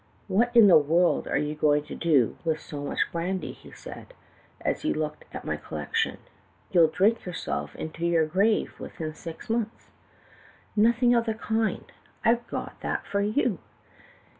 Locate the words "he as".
4.09-4.81